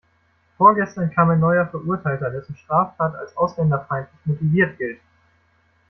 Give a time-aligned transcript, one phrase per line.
[0.57, 4.99] Vorgestern kam ein neuer Verurteilter, dessen Straftat als ausländerfeindlich motiviert gilt.